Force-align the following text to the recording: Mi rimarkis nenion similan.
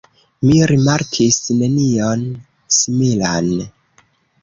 Mi 0.45 0.55
rimarkis 0.71 1.37
nenion 1.61 2.27
similan. 2.81 3.57